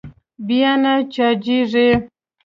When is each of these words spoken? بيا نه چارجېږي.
بيا 0.47 0.71
نه 0.83 0.93
چارجېږي. 1.13 1.89